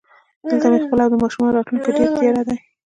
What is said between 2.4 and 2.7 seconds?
دی